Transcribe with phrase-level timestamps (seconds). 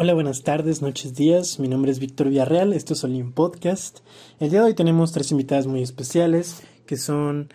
[0.00, 1.58] Hola, buenas tardes, noches, días.
[1.58, 3.98] Mi nombre es Víctor Villarreal, esto es Olim Podcast.
[4.38, 7.48] El día de hoy tenemos tres invitadas muy especiales, que son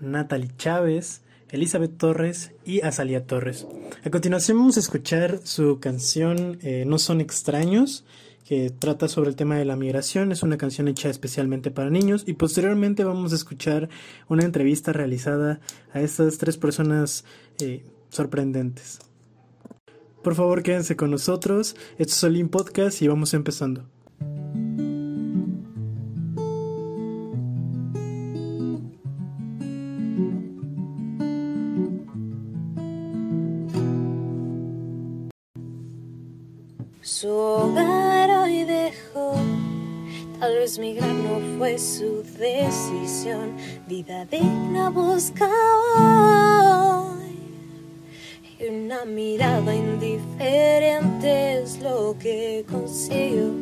[0.00, 3.68] Natalie Chávez, Elizabeth Torres y Azalia Torres.
[4.04, 8.04] A continuación vamos a escuchar su canción eh, No son extraños,
[8.44, 10.32] que trata sobre el tema de la migración.
[10.32, 13.88] Es una canción hecha especialmente para niños y posteriormente vamos a escuchar
[14.28, 15.60] una entrevista realizada
[15.92, 17.24] a estas tres personas
[17.60, 18.98] eh, sorprendentes.
[20.26, 21.76] Por favor, quédense con nosotros.
[21.98, 23.84] Esto es Olim Podcast y vamos empezando.
[37.02, 39.36] Su hogar hoy dejó,
[40.40, 45.48] tal vez migrar no fue su decisión, vida digna busca
[48.68, 53.52] una mirada indiferente es lo que consiguió,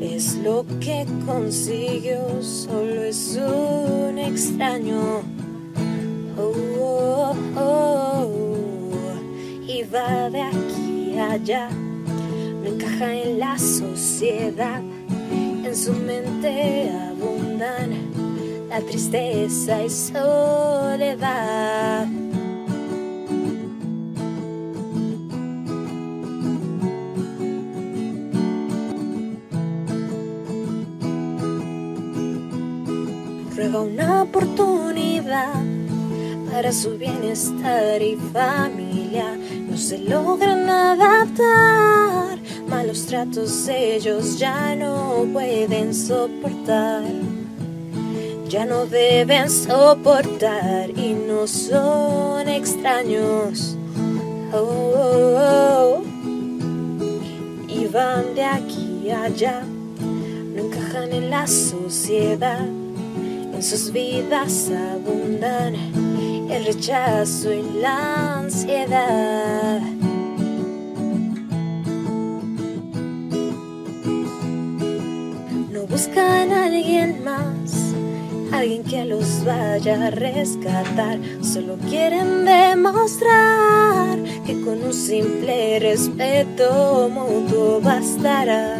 [0.00, 5.22] es lo que consiguió, solo es un extraño.
[6.38, 8.56] Oh, oh, oh,
[9.66, 14.82] y va de aquí allá, no encaja en la sociedad,
[15.64, 17.90] en su mente abundan
[18.68, 21.26] la tristeza y soledad.
[33.82, 35.62] Una oportunidad
[36.50, 39.36] para su bienestar y familia.
[39.68, 47.04] No se logran adaptar, malos tratos ellos ya no pueden soportar.
[48.48, 53.76] Ya no deben soportar y no son extraños.
[54.54, 56.02] Oh, oh, oh.
[57.68, 59.62] Y van de aquí a allá,
[60.54, 62.66] no encajan en la sociedad
[63.56, 65.74] en sus vidas abundan
[66.50, 69.80] el rechazo y la ansiedad.
[75.72, 77.94] No buscan a alguien más,
[78.52, 81.18] alguien que los vaya a rescatar.
[81.40, 88.75] Solo quieren demostrar que con un simple respeto mutuo bastará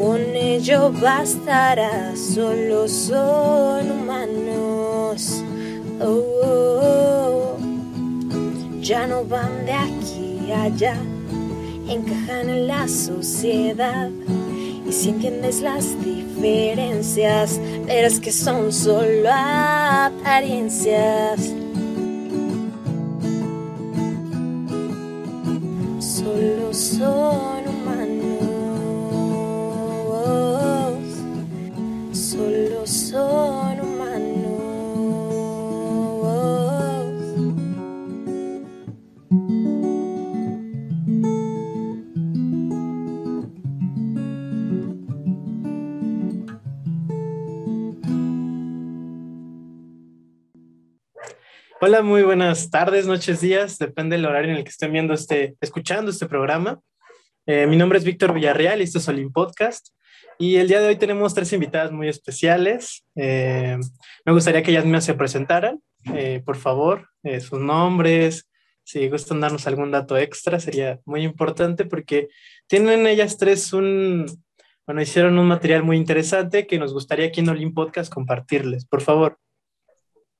[0.00, 5.42] con ello bastará, solo son humanos.
[6.00, 7.58] Oh, oh, oh.
[8.80, 10.96] Ya no van de aquí a allá,
[11.86, 14.08] encajan en la sociedad.
[14.88, 21.52] Y si entiendes las diferencias, verás que son solo apariencias.
[25.98, 27.59] Solo son
[51.82, 55.56] Hola, muy buenas tardes, noches, días, depende del horario en el que estén viendo este,
[55.62, 56.78] escuchando este programa.
[57.46, 59.88] Eh, mi nombre es Víctor Villarreal y esto es Olim Podcast.
[60.38, 63.06] Y el día de hoy tenemos tres invitadas muy especiales.
[63.16, 63.78] Eh,
[64.26, 65.80] me gustaría que ellas mismas se presentaran.
[66.14, 67.08] Eh, por favor,
[67.40, 68.46] sus nombres,
[68.84, 72.28] si gustan darnos algún dato extra, sería muy importante porque
[72.66, 74.26] tienen ellas tres un,
[74.86, 78.84] bueno, hicieron un material muy interesante que nos gustaría aquí en Olim Podcast compartirles.
[78.84, 79.38] Por favor.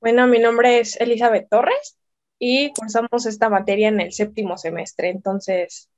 [0.01, 1.99] Bueno, mi nombre es Elizabeth Torres
[2.39, 5.11] y cursamos esta materia en el séptimo semestre.
[5.11, 5.91] Entonces,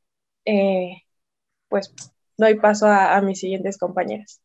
[1.69, 1.95] pues
[2.37, 4.41] doy paso a, a mis siguientes compañeras.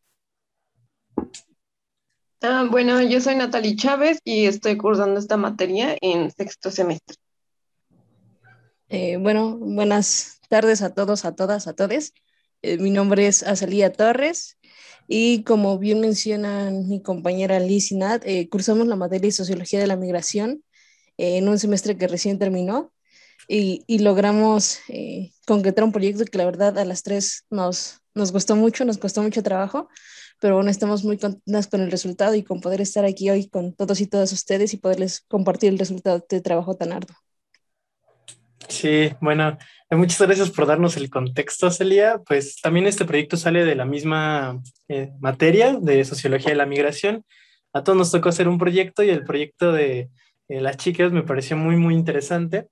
[2.41, 7.15] Ah, bueno, yo soy Natalie Chávez y estoy cursando esta materia en sexto semestre.
[8.89, 12.13] Eh, bueno, buenas tardes a todos, a todas, a todes.
[12.61, 14.59] Eh, mi nombre es Azalía Torres
[15.07, 19.79] y como bien menciona mi compañera Liz y Nat, eh, cursamos la materia de Sociología
[19.79, 20.63] de la Migración
[21.17, 22.93] en un semestre que recién terminó
[23.47, 28.31] y, y logramos eh, concretar un proyecto que la verdad a las tres nos, nos
[28.31, 29.89] gustó mucho, nos costó mucho trabajo,
[30.39, 33.73] pero bueno, estamos muy contentas con el resultado y con poder estar aquí hoy con
[33.73, 37.15] todos y todas ustedes y poderles compartir el resultado de este trabajo tan arduo.
[38.67, 39.57] Sí, bueno,
[39.91, 42.21] muchas gracias por darnos el contexto, Celia.
[42.25, 47.23] Pues también este proyecto sale de la misma eh, materia de sociología de la migración.
[47.73, 50.09] A todos nos tocó hacer un proyecto y el proyecto de
[50.49, 52.67] las chicas me pareció muy, muy interesante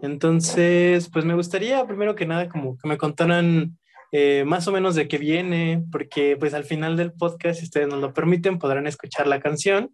[0.00, 3.78] Entonces, pues me gustaría primero que nada como que me contaran
[4.12, 7.86] eh, más o menos de qué viene, porque pues al final del podcast, si ustedes
[7.86, 9.90] nos lo permiten, podrán escuchar la canción,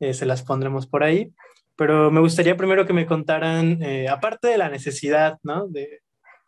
[0.00, 1.32] eh, se las pondremos por ahí,
[1.80, 5.66] pero me gustaría primero que me contaran, eh, aparte de la necesidad, ¿no?
[5.66, 6.02] De,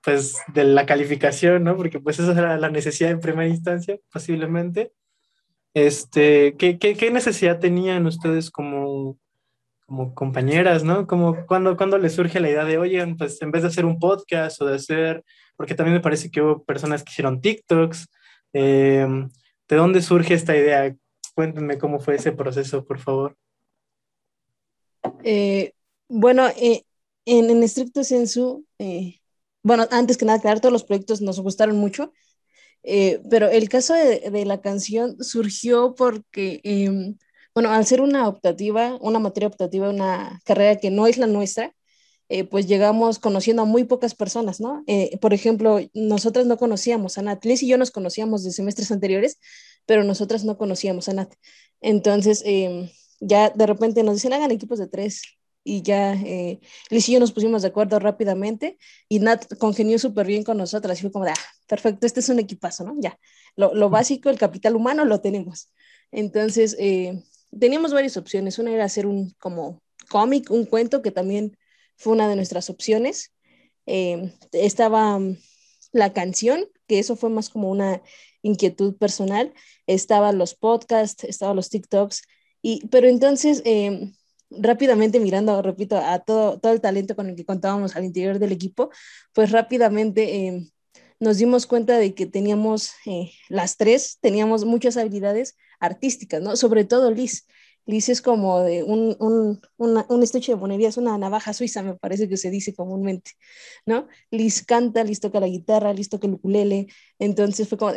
[0.05, 1.75] pues de la calificación, ¿no?
[1.75, 4.93] Porque pues esa era la necesidad en primera instancia, posiblemente.
[5.73, 9.19] Este, ¿qué, qué, necesidad tenían ustedes como,
[9.87, 11.06] como compañeras, ¿no?
[11.06, 13.99] Como cuando, cuando les surge la idea de, oye, pues en vez de hacer un
[13.99, 15.25] podcast o de hacer
[15.56, 18.06] porque también me parece que hubo personas que hicieron TikToks.
[18.52, 19.06] Eh,
[19.67, 20.94] ¿De dónde surge esta idea?
[21.34, 23.38] Cuéntenme cómo fue ese proceso, por favor.
[25.25, 25.73] Eh,
[26.09, 26.85] bueno, eh,
[27.25, 28.67] en, estricto sensu,
[29.63, 32.13] bueno, antes que nada, claro, todos los proyectos nos gustaron mucho,
[32.83, 37.17] pero el caso de, de, la canción surgió porque, em,
[37.55, 41.75] bueno, al ser una optativa, una materia optativa, una carrera que no es la nuestra,
[42.33, 44.85] eh, pues llegamos conociendo a muy pocas personas, ¿no?
[44.87, 48.91] Eh, por ejemplo, nosotras no conocíamos a Nat, Liz y yo nos conocíamos de semestres
[48.91, 49.39] anteriores,
[49.85, 51.35] pero nosotras no conocíamos a Nat.
[51.83, 52.89] Entonces, em,
[53.23, 55.23] ya de repente nos dicen, hagan equipos de tres,
[55.65, 56.59] y ya eh,
[56.91, 58.79] Liz y yo nos pusimos de acuerdo rápidamente
[59.09, 62.29] y Nat congenió súper bien con nosotras y fue como de, ah, perfecto, este es
[62.29, 62.97] un equipazo, ¿no?
[62.99, 63.17] Ya,
[63.55, 65.73] lo, lo básico, el capital humano lo tenemos.
[66.11, 66.77] Entonces,
[67.59, 68.59] teníamos varias opciones.
[68.59, 71.57] Una era hacer un como cómic, un cuento que también
[71.97, 73.33] fue una de nuestras opciones.
[73.87, 75.39] Eh, estaba mm,
[75.93, 78.03] la canción, que eso fue más como una
[78.43, 79.53] inquietud personal,
[79.87, 82.23] estaban los podcasts, estaban los TikToks,
[82.62, 84.12] y, pero entonces eh,
[84.50, 88.53] rápidamente mirando, repito, a todo, todo el talento con el que contábamos al interior del
[88.53, 88.91] equipo,
[89.32, 90.67] pues rápidamente eh,
[91.20, 92.93] nos dimos cuenta de que teníamos
[93.49, 96.56] las tres, teníamos muchas habilidades artísticas, ¿no?
[96.56, 97.47] Sobre todo Liz.
[97.87, 101.94] Liz es como de un, un, un estuche de monería, es una navaja suiza, me
[101.96, 103.32] parece que se dice comúnmente,
[103.87, 104.06] ¿no?
[104.31, 106.87] Liz canta, Liz toca la guitarra, Liz toca el ukulele,
[107.19, 107.93] entonces fue como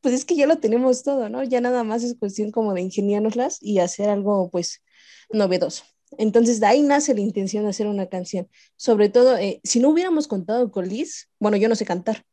[0.00, 1.42] pues es que ya lo tenemos todo, ¿no?
[1.44, 4.82] Ya nada más es cuestión como de ingeniárnoslas y hacer algo, pues,
[5.30, 5.84] novedoso.
[6.18, 8.48] Entonces, de ahí nace la intención de hacer una canción.
[8.76, 12.24] Sobre todo, eh, si no hubiéramos contado con Liz, bueno, yo no sé cantar,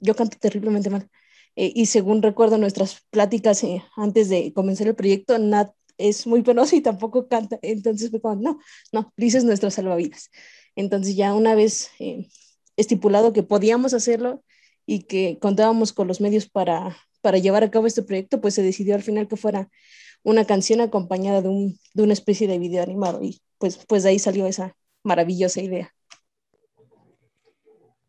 [0.00, 1.08] yo canto terriblemente mal.
[1.56, 6.42] Eh, y según recuerdo nuestras pláticas eh, antes de comenzar el proyecto, Nat es muy
[6.42, 7.58] penoso y tampoco canta.
[7.62, 8.60] Entonces fue como, no,
[8.92, 10.30] no, Liz es salvavidas.
[10.76, 12.28] Entonces ya una vez eh,
[12.76, 14.42] estipulado que podíamos hacerlo
[14.86, 18.62] y que contábamos con los medios para, para llevar a cabo este proyecto, pues se
[18.62, 19.68] decidió al final que fuera
[20.22, 24.10] una canción acompañada de, un, de una especie de video animado y pues, pues de
[24.10, 25.92] ahí salió esa maravillosa idea.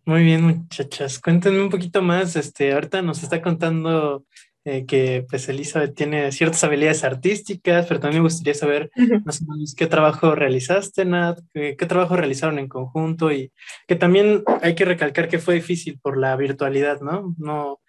[0.06, 1.18] Muy bien, muchachas.
[1.18, 2.36] Cuéntenme un poquito más.
[2.36, 4.26] Este, ahorita nos está contando
[4.66, 8.92] eh, que pues Elizabeth tiene ciertas habilidades artísticas, pero también me gustaría saber
[9.26, 13.52] más o menos qué trabajo realizaste, Nat, qué, trabajo realizaron en conjunto y
[13.88, 17.36] que también hay que recalcar que fue difícil por la virtualidad, ¿no?
[17.38, 17.82] No,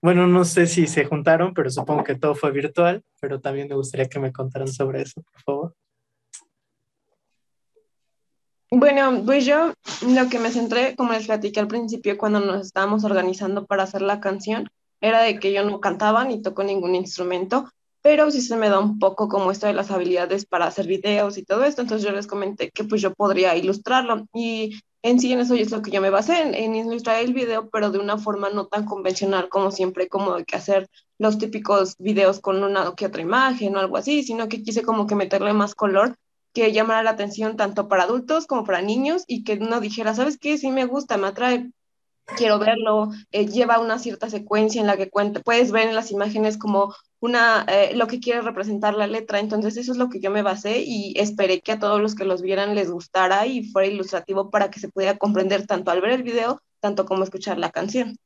[0.00, 3.74] bueno, no sé si se juntaron, pero supongo que todo fue virtual, pero también me
[3.74, 5.74] gustaría que me contaran sobre eso, por favor.
[8.70, 9.72] Bueno, pues yo
[10.06, 14.00] lo que me centré, como les platiqué al principio, cuando nos estábamos organizando para hacer
[14.00, 17.70] la canción, era de que yo no cantaba ni toco ningún instrumento,
[18.02, 21.36] pero sí se me da un poco como esto de las habilidades para hacer videos
[21.38, 24.26] y todo esto, entonces yo les comenté que pues yo podría ilustrarlo.
[24.34, 27.68] Y en sí en eso es lo que yo me basé, en, ilustrar el video,
[27.70, 30.88] pero de una forma no tan convencional como siempre, como de que hacer
[31.18, 35.06] los típicos videos con una que otra imagen o algo así, sino que quise como
[35.06, 36.16] que meterle más color
[36.52, 40.38] que llamara la atención tanto para adultos como para niños y que uno dijera, ¿sabes
[40.38, 40.58] qué?
[40.58, 41.70] Sí me gusta, me atrae,
[42.36, 46.10] quiero verlo, eh, lleva una cierta secuencia en la que cuenta, puedes ver en las
[46.10, 50.20] imágenes como una, eh, lo que quiere representar la letra, entonces eso es lo que
[50.20, 53.64] yo me basé y esperé que a todos los que los vieran les gustara y
[53.64, 57.58] fuera ilustrativo para que se pudiera comprender tanto al ver el video, tanto como escuchar
[57.58, 58.16] la canción.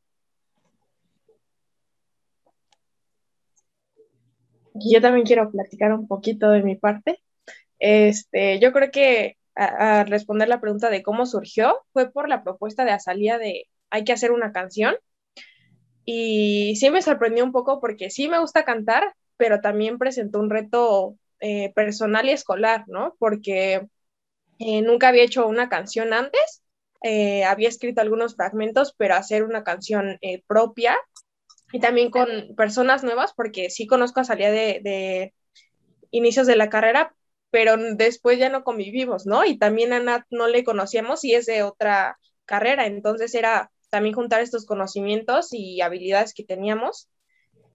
[4.74, 7.20] Yo también quiero platicar un poquito de mi parte.
[7.78, 12.84] Este, yo creo que a, responder la pregunta de cómo surgió fue por la propuesta
[12.84, 14.96] de Azalía de hay que hacer una canción.
[16.04, 20.50] Y sí me sorprendió un poco porque sí me gusta cantar, pero también presentó un
[20.50, 23.14] reto eh, personal y escolar, ¿no?
[23.20, 23.86] Porque
[24.58, 26.62] eh, nunca había hecho una canción antes,
[27.04, 30.96] eh, había escrito algunos fragmentos, pero hacer una canción propia
[31.72, 35.34] y también con personas nuevas, porque sí conozco a Salía de, de,
[36.10, 37.14] inicios de la carrera,
[37.50, 39.44] pero después ya no convivimos, ¿no?
[39.44, 44.16] Y también a Nat no le conocíamos y es de otra carrera, entonces era también
[44.16, 47.08] juntar estos conocimientos y habilidades que teníamos.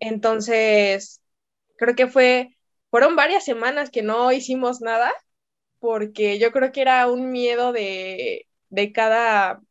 [0.01, 1.21] Entonces,
[1.77, 2.57] creo que fue,
[2.91, 5.13] fueron varias semanas que no hicimos nada,
[5.79, 9.61] porque yo creo que era un miedo de, de cada,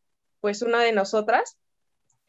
[0.40, 1.58] pues, una de nosotras,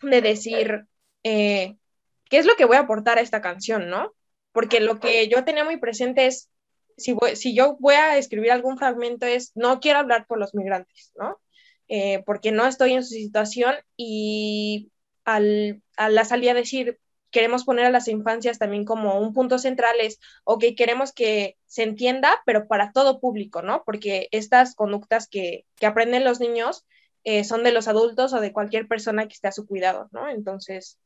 [0.02, 0.86] de decir,
[1.24, 1.78] eh,
[2.26, 4.14] ¿qué es lo que voy a aportar a esta canción, no?
[4.52, 6.50] Porque lo que yo tenía muy presente es,
[6.98, 11.14] si, si yo voy a escribir algún fragmento, es, no quiero hablar por los migrantes,
[11.16, 11.40] ¿no?
[11.89, 14.91] Eh, porque no estoy en su situación y
[15.25, 17.00] al, a la salida decir,
[17.31, 21.84] queremos poner a las infancias también como un punto central es, ok, queremos que se
[21.84, 23.84] entienda, pero para todo público, ¿no?
[23.86, 26.86] Porque estas conductas que, que aprenden los niños
[27.24, 30.29] eh, son de los adultos o de cualquier persona que esté a su cuidado, ¿no?
[30.29, 31.00] Entonces,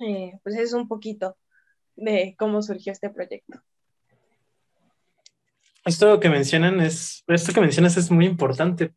[0.00, 1.36] eh, pues es un poquito
[1.96, 3.60] de cómo surgió este proyecto.
[5.84, 8.92] Esto que mencionan es, esto que mencionas es muy importante,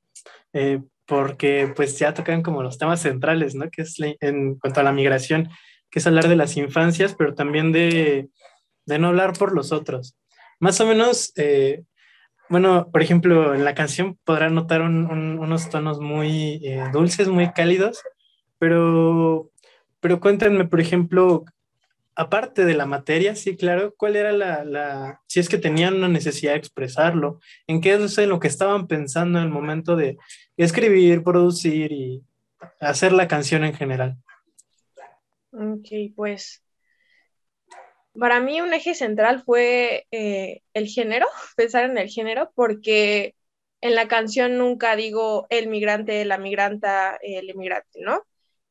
[0.54, 3.70] eh, porque pues ya tocan como los temas centrales, ¿no?
[3.70, 5.50] Que es en cuanto a la migración,
[5.90, 8.30] que es hablar de las infancias, pero también de,
[8.86, 10.16] de no hablar por los otros.
[10.60, 11.84] Más o menos, eh,
[12.50, 18.00] bueno, por ejemplo, en la canción podrán notar unos tonos muy eh, dulces, muy cálidos,
[18.60, 19.50] pero,
[20.00, 21.46] pero cuéntenme, por ejemplo,
[22.16, 26.08] aparte de la materia, sí, claro, ¿cuál era la, la, si es que tenían una
[26.08, 27.40] necesidad de expresarlo?
[27.68, 30.18] ¿En qué es lo que estaban pensando en el momento de
[30.58, 32.24] escribir, producir y
[32.80, 34.18] hacer la canción en general?
[35.52, 36.64] Ok, pues
[38.18, 43.36] para mí un eje central fue eh, el género, pensar en el género, porque
[43.82, 48.24] en la canción nunca digo el migrante, la migranta, el inmigrante, ¿no?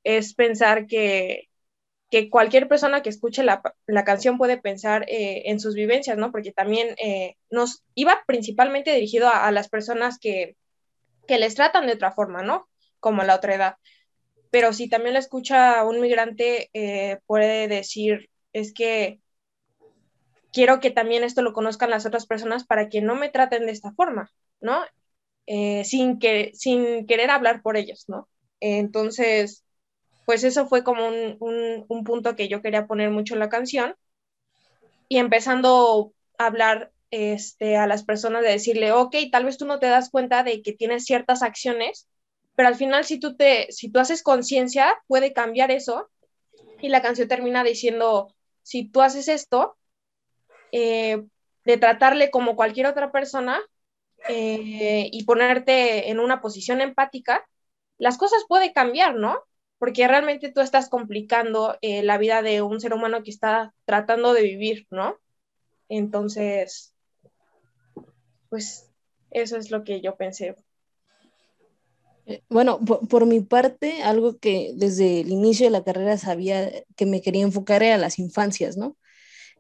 [0.05, 1.50] Es pensar que,
[2.11, 6.33] que cualquier persona que escuche la, la canción puede pensar eh, en sus vivencias, ¿no?
[6.33, 10.57] Porque también eh, nos iba principalmente dirigido a, las personas que,
[11.29, 12.69] que les tratan de otra forma, ¿no?
[12.99, 13.76] Como la otra edad
[14.52, 19.21] pero si también lo escucha un migrante, eh, puede decir, es que
[20.52, 23.71] quiero que también esto lo conozcan las otras personas para que no me traten de
[23.71, 24.83] esta forma, ¿no?
[25.47, 28.29] Sin, que, sin querer hablar por ellos, ¿no?
[28.59, 29.64] entonces,
[30.31, 31.37] pues eso fue como un,
[31.89, 33.97] un, punto que yo quería poner mucho en la canción
[35.09, 39.81] y empezando a hablar este, a las personas de decirle, ok, tal vez tú no
[39.81, 42.09] te das cuenta de que tienes ciertas acciones
[42.61, 46.11] pero al final si tú, te, si tú haces conciencia, puede cambiar eso.
[46.83, 49.79] Y la canción termina diciendo, si tú haces esto,
[50.71, 51.25] eh,
[51.65, 53.61] de tratarle como cualquier otra persona
[54.29, 57.49] eh, y ponerte en una posición empática,
[57.97, 59.43] las cosas pueden cambiar, ¿no?
[59.81, 64.35] Porque realmente tú estás complicando eh, la vida de un ser humano que está tratando
[64.35, 65.19] de vivir, ¿no?
[65.89, 66.95] Entonces,
[68.51, 68.91] pues
[69.31, 70.55] eso es lo que yo pensé
[72.27, 77.07] eh, bueno, por, mi parte, algo que desde el inicio de la carrera sabía que
[77.07, 78.99] me quería enfocar era las infancias, ¿no?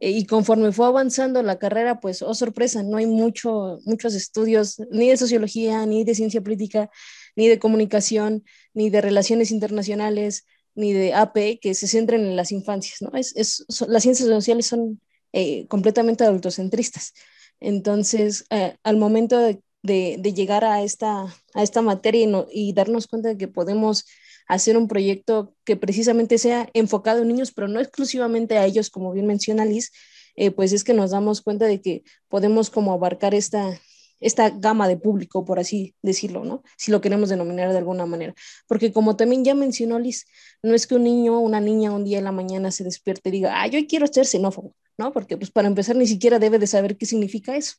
[0.00, 4.80] Eh, y conforme fue avanzando la carrera, pues, oh sorpresa, no hay mucho, muchos estudios
[4.90, 6.90] ni de sociología, ni de ciencia política,
[7.36, 8.44] ni de comunicación,
[8.74, 13.16] ni de relaciones internacionales, ni de AP que se centren en las infancias, ¿no?
[13.18, 15.00] Es, es, las ciencias sociales son
[15.32, 17.12] eh, completamente adultocentristas.
[17.60, 18.46] Entonces,
[18.82, 21.22] al momento de de, llegar a esta,
[21.54, 24.06] a esta materia y, darnos cuenta de que podemos
[24.46, 29.12] hacer un proyecto que precisamente sea enfocado en niños, pero no exclusivamente a ellos, como
[29.12, 29.92] bien menciona Liz,
[30.36, 33.80] eh, pues es que nos damos cuenta de que podemos como abarcar esta,
[34.20, 36.62] esta gama de público, por así decirlo, ¿no?
[36.76, 38.34] Si lo queremos denominar de alguna manera.
[38.68, 40.26] Porque como también ya mencionó Liz,
[40.62, 43.30] no es que un niño o una niña un día en la mañana se despierte
[43.30, 45.12] y diga, ah, yo quiero ser xenófobo, ¿no?
[45.12, 47.74] Porque pues para empezar ni siquiera debe de saber qué significa eso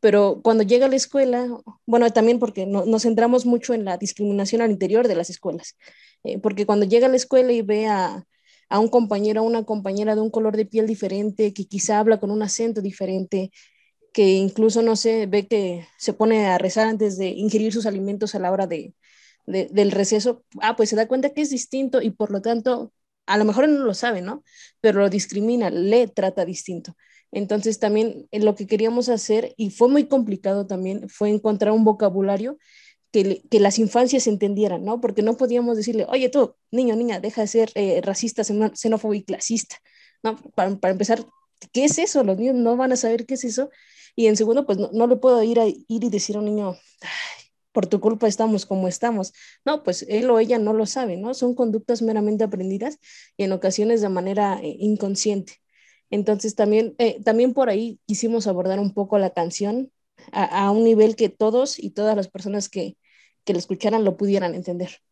[0.00, 1.48] pero cuando llega a la escuela,
[1.86, 5.76] bueno, también porque nos centramos mucho en la discriminación al interior de las escuelas,
[6.22, 8.24] eh, porque cuando llega a la escuela y ve a,
[8.68, 12.20] a un compañero o una compañera de un color de piel diferente, que quizá habla
[12.20, 13.50] con un acento diferente,
[14.16, 18.34] que incluso, no sé, ve que se pone a rezar antes de ingerir sus alimentos
[18.34, 18.94] a la hora de,
[19.44, 22.94] de, del receso, ah, pues se da cuenta que es distinto y por lo tanto,
[23.26, 24.42] a lo mejor no lo sabe, ¿no?
[24.80, 26.96] Pero lo discrimina, le trata distinto.
[27.30, 31.84] Entonces también eh, lo que queríamos hacer, y fue muy complicado también, fue encontrar un
[31.84, 32.56] vocabulario
[33.12, 34.98] que, que las infancias entendieran, ¿no?
[34.98, 39.24] Porque no podíamos decirle, oye tú, niño, niña, deja de ser eh, racista, xenófobo y
[39.24, 39.76] clasista,
[40.22, 40.36] ¿no?
[40.54, 41.26] Para, para, empezar,
[41.74, 42.24] ¿qué es eso?
[42.24, 43.68] Los niños no van a saber qué es eso.
[44.16, 46.46] Y en segundo, pues no, no le puedo ir a ir y decir a un
[46.46, 46.76] niño,
[47.76, 49.34] por tu culpa estamos como estamos.
[49.66, 51.34] No, pues él o ella no lo sabe, ¿no?
[51.34, 52.98] Son conductas meramente aprendidas
[53.36, 55.60] y en ocasiones de manera eh, inconsciente.
[56.08, 59.92] Entonces también, eh, también por ahí quisimos abordar un poco la canción
[60.32, 62.96] a, un nivel que todos y todas las personas que,
[63.44, 65.02] que la escucharan lo pudieran entender.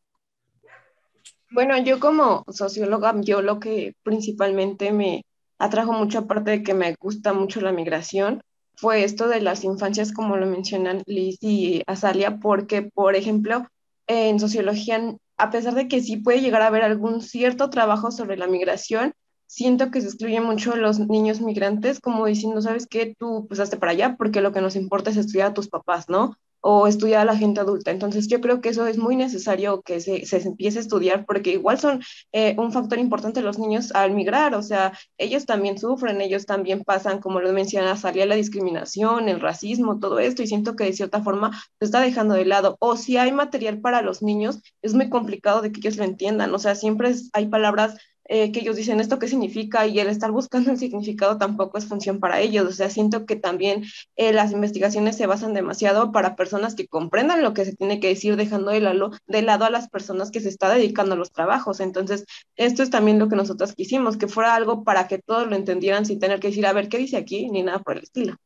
[1.51, 5.27] Bueno, yo como socióloga, yo lo que principalmente me
[5.59, 8.43] atrajo mucho, aparte de que me gusta mucho la migración,
[8.77, 13.67] fue esto de las infancias, como lo mencionan Liz y Azalia, porque, por ejemplo,
[14.07, 18.37] en sociología, a pesar de que sí puede llegar a haber algún cierto trabajo sobre
[18.37, 19.15] la migración,
[19.47, 23.15] siento que se excluye mucho los niños migrantes, como diciendo, ¿sabes qué?
[23.19, 26.37] Tú pues para allá porque lo que nos importa es estudiar a tus papás, ¿no?
[26.67, 27.91] O estudiar a la gente adulta.
[27.91, 31.51] Entonces yo creo que eso es muy necesario que se, se empiece a estudiar porque
[31.51, 32.03] igual son
[32.33, 36.83] eh, un factor importante los niños al migrar, o sea, ellos también sufren, ellos también
[36.83, 40.95] pasan, como lo mencionas, salía la discriminación, el racismo, todo esto y siento que de
[40.95, 42.79] cierta forma se está dejando de lado.
[42.81, 46.55] O si hay material para los niños, es muy complicado de que ellos lo entiendan,
[46.55, 50.31] o sea, siempre hay palabras eh, que ellos dicen esto qué significa y el estar
[50.31, 52.67] buscando el significado tampoco es función para ellos.
[52.67, 53.85] O sea, siento que también
[54.17, 58.09] eh, las investigaciones se basan demasiado para personas que comprendan lo que se tiene que
[58.09, 61.33] decir, dejando de lado, de lado a las personas que se está dedicando a los
[61.33, 61.81] trabajos.
[61.81, 62.25] Entonces,
[62.57, 66.07] esto es también lo que nosotros quisimos, que fuera algo para que todos lo entendieran
[66.07, 67.51] sin tener que decir, a ver, ¿qué dice aquí?
[67.51, 68.37] Ni nada por el estilo.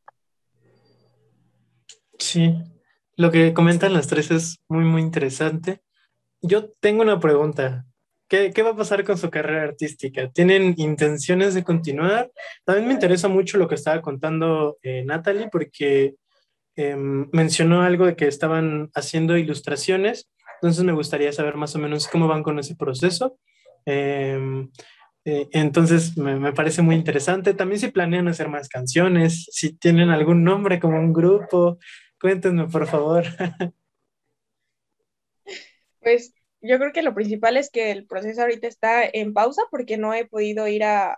[2.17, 2.53] Sí,
[3.15, 5.81] lo que comentan las tres es muy, muy interesante.
[6.41, 7.85] Yo tengo una pregunta.
[8.29, 10.29] ¿Qué, va a pasar con su carrera artística?
[10.29, 12.31] ¿Tienen intenciones de continuar?
[12.63, 16.13] También me interesa mucho lo que estaba contando eh, Natalie, porque
[16.75, 20.29] em, mencionó algo de que estaban haciendo ilustraciones,
[20.61, 23.39] entonces me gustaría saber más o menos cómo van con ese proceso.
[23.85, 24.69] Em,
[25.25, 27.55] eh, entonces me, me, parece muy interesante.
[27.55, 31.79] También si planean hacer más canciones, si tienen algún nombre como un grupo,
[32.21, 33.25] cuéntenme por favor.
[36.01, 39.97] Pues yo creo que lo principal es que el proceso ahorita está en pausa porque
[39.97, 41.17] no he podido ir a,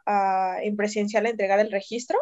[0.61, 2.17] en presencial a entregar el registro,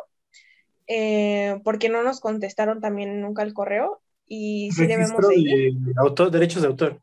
[0.87, 5.73] eh, porque no nos contestaron también nunca el correo y sí debemos de ir.
[5.97, 7.01] autor, derechos de autor.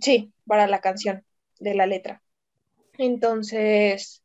[0.00, 1.24] Sí, para la canción
[1.58, 2.22] de la letra.
[2.98, 4.22] Entonces,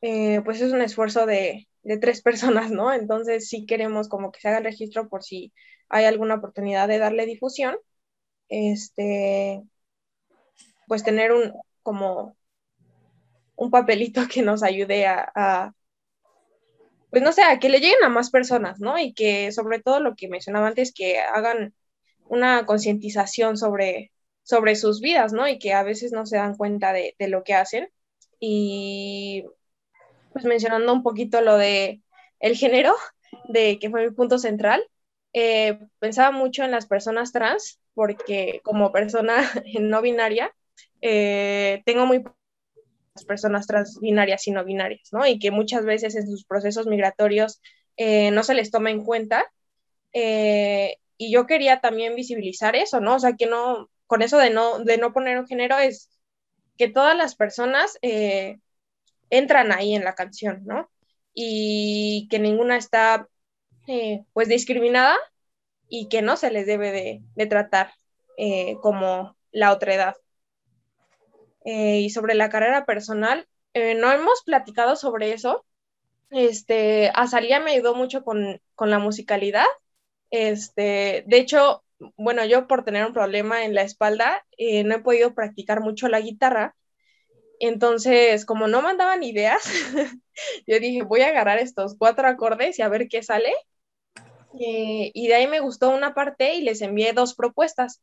[0.00, 2.92] eh, pues es un esfuerzo de, de tres personas, ¿no?
[2.92, 5.52] Entonces sí queremos como que se haga el registro por si
[5.88, 7.76] hay alguna oportunidad de darle difusión.
[8.48, 9.62] Este,
[10.90, 11.52] pues tener un
[11.84, 12.36] como
[13.54, 15.72] un papelito que nos ayude a,
[17.10, 18.98] pues no sé, a que le lleguen a más personas, ¿no?
[18.98, 21.74] Y que sobre todo lo que mencionaba antes, que hagan
[22.24, 24.10] una concientización sobre,
[24.42, 25.46] sobre sus vidas, ¿no?
[25.46, 27.88] Y que a veces no se dan cuenta de, lo que hacen.
[28.40, 29.44] Y
[30.32, 32.02] pues mencionando un poquito lo de
[32.40, 32.96] el género,
[33.48, 34.84] de que fue mi punto central,
[35.34, 39.36] eh, pensaba mucho en las personas trans, porque como persona
[39.80, 40.52] no binaria,
[41.00, 42.36] eh, tengo muy pocas
[43.26, 45.26] personas transbinarias y no binarias, ¿no?
[45.26, 47.60] Y que muchas veces en sus procesos migratorios
[47.96, 49.44] eh, no se les toma en cuenta.
[50.12, 53.16] Eh, y yo quería también visibilizar eso, ¿no?
[53.16, 56.10] O sea, que no, con eso de no, de no poner un género es
[56.78, 57.98] que todas las personas
[59.28, 60.90] entran ahí en la canción, ¿no?
[61.34, 63.28] Y que ninguna está,
[64.32, 65.16] pues, discriminada
[65.88, 67.92] y que no se les debe de, de tratar
[68.80, 70.16] como la otra edad.
[71.64, 75.64] Eh, y sobre la carrera personal, eh, no hemos platicado sobre eso.
[76.30, 79.66] Este, Azalía me ayudó mucho con, la musicalidad.
[80.30, 81.84] Este, de hecho,
[82.16, 86.08] bueno, yo por tener un problema en la espalda, eh, no he podido practicar mucho
[86.08, 86.76] la guitarra.
[87.60, 89.62] Entonces, como no mandaban ideas,
[90.66, 93.52] yo dije, voy a agarrar estos cuatro acordes y a ver qué sale.
[94.52, 98.00] y de ahí me gustó una parte y les envié dos propuestas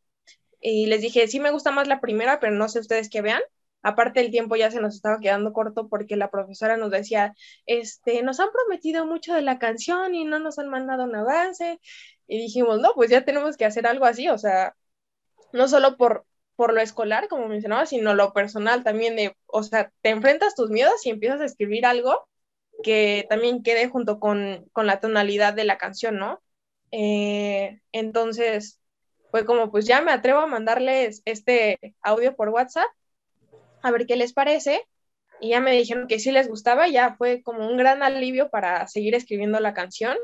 [0.62, 3.42] y les dije, sí me gusta más la primera, pero no sé ustedes qué vean.
[3.84, 7.34] Aparte el tiempo ya se nos estaba quedando corto porque la profesora nos decía,
[7.66, 11.80] este, nos han prometido mucho de la canción y no nos han mandado un avance.
[12.28, 14.76] Y dijimos, no, pues ya tenemos que hacer algo así, o sea,
[15.54, 19.92] no solo por, por lo escolar, como mencionaba, sino lo personal también de, o sea,
[20.02, 22.28] te enfrentas tus miedos y empiezas a escribir algo
[22.84, 26.42] que también quede junto con, con la tonalidad de la canción, ¿no?
[26.92, 28.77] Eh, entonces,
[29.32, 32.88] fue como, pues ya me atrevo a mandarles este audio por WhatsApp,
[33.82, 34.82] a ver qué les parece.
[35.40, 38.88] Y ya me dijeron que sí les gustaba, ya fue como un gran alivio para
[38.88, 40.18] seguir escribiendo la canción.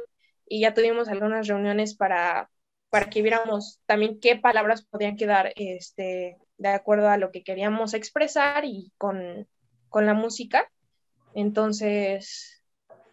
[0.48, 2.50] Y ya tuvimos algunas reuniones para,
[2.90, 7.94] para que viéramos también qué palabras podían quedar este, de acuerdo a lo que queríamos
[7.94, 9.48] expresar y con,
[9.90, 10.70] con la música.
[11.36, 12.64] Entonces,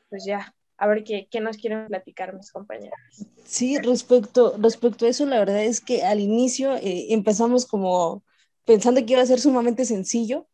[0.09, 2.99] pues ya, a ver qué, qué, nos quieren platicar mis compañeras.
[3.45, 8.25] Sí, respecto, respecto a eso, la verdad es que al inicio eh, empezamos como
[8.65, 10.49] pensando que iba a ser sumamente sencillo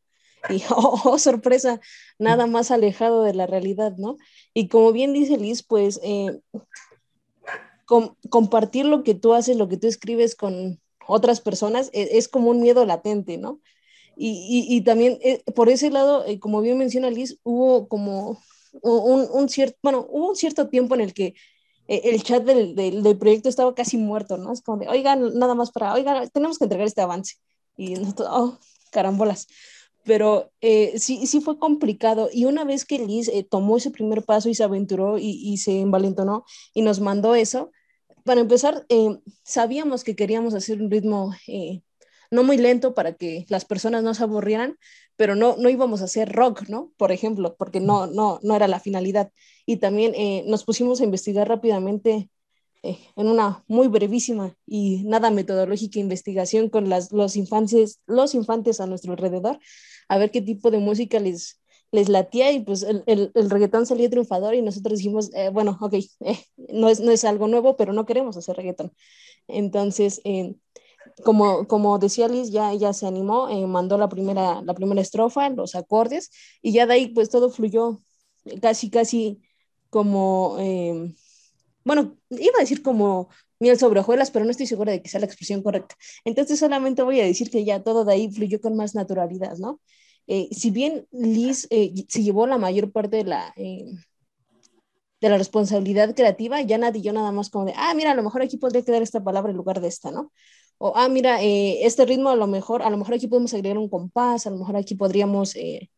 [0.48, 1.80] y, oh, oh, sorpresa,
[2.18, 4.16] nada más alejado de la realidad, ¿no?
[4.52, 6.40] Y como bien dice Liz, pues eh,
[8.28, 12.50] compartir lo que tú haces, lo que tú escribes con otras personas e, es, como
[12.50, 13.60] un miedo latente, ¿no?
[14.16, 18.40] Y, y, también eh, por ese lado, como bien menciona Liz, hubo como
[18.82, 21.34] un, cierto, bueno, hubo un cierto tiempo en el que
[21.88, 24.52] eh, el chat del, del, proyecto estaba casi muerto, ¿no?
[24.52, 27.36] Es como de, oigan, nada más para, oigan, tenemos que entregar este avance.
[27.76, 28.58] Y nosotros, oh,
[28.90, 29.46] carambolas.
[30.04, 32.28] Pero eh, sí, sí fue complicado.
[32.32, 35.58] Y una vez que Liz eh, tomó ese primer paso y se aventuró y, y,
[35.58, 37.70] se envalentonó y nos mandó eso,
[38.24, 41.32] para empezar, eh, sabíamos que queríamos hacer un ritmo
[42.30, 44.76] no muy lento para que las personas no se aburrieran,
[45.16, 46.92] pero no, no íbamos a hacer rock, ¿no?
[46.96, 49.32] Por ejemplo, porque no, no, no era la finalidad.
[49.64, 52.30] Y también eh, nos pusimos a investigar rápidamente
[52.82, 58.80] eh, en una muy brevísima y nada metodológica investigación con las, los, infantes, los infantes
[58.80, 59.58] a nuestro alrededor,
[60.08, 63.86] a ver qué tipo de música les, les latía y pues el, el, el reggaetón
[63.86, 65.94] salió triunfador y nosotros dijimos, eh, bueno, ok,
[66.56, 68.92] no, es, no es algo nuevo, pero no queremos hacer reggaetón.
[69.48, 70.20] Entonces,
[71.24, 75.48] como, como decía Liz, ya ella se animó, eh, mandó la primera, la primera estrofa,
[75.50, 76.30] los acordes,
[76.62, 78.02] y ya de ahí pues todo fluyó
[78.60, 79.40] casi, casi
[79.90, 81.14] como, eh,
[81.84, 85.20] bueno, iba a decir como miel sobre hojuelas, pero no estoy segura de que sea
[85.20, 85.96] la expresión correcta.
[86.24, 89.80] Entonces solamente voy a decir que ya todo de ahí fluyó con más naturalidad, ¿no?
[90.26, 96.14] Eh, si bien Liz eh, se llevó la mayor parte de la, de la responsabilidad
[96.14, 98.84] creativa, ya nadie yo nada más como de, ah, mira, a lo mejor aquí podría
[98.84, 100.32] quedar esta palabra en lugar de esta, ¿no?
[100.78, 103.78] O ah, mira, eh, este ritmo a lo mejor, a lo mejor aquí podemos agregar
[103.78, 105.90] un compás, a lo mejor aquí podríamos eh,